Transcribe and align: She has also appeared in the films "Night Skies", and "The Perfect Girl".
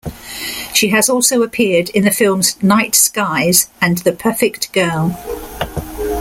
She 0.73 0.87
has 0.89 1.09
also 1.11 1.43
appeared 1.43 1.89
in 1.89 2.03
the 2.05 2.09
films 2.09 2.55
"Night 2.63 2.95
Skies", 2.95 3.69
and 3.79 3.99
"The 3.99 4.13
Perfect 4.13 4.73
Girl". 4.73 5.11